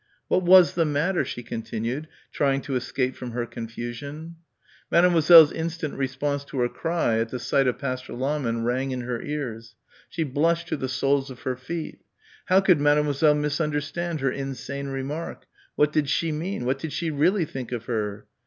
[0.29, 4.37] "What was the matter?" she continued, trying to escape from her confusion.
[4.89, 9.21] Mademoiselle's instant response to her cry at the sight of Pastor Lahmann rang in her
[9.21, 9.75] ears.
[10.09, 11.99] She blushed to the soles of her feet....
[12.45, 15.45] How could Mademoiselle misunderstand her insane remark?
[15.75, 16.65] What did she mean?
[16.65, 18.25] What did she really think of her?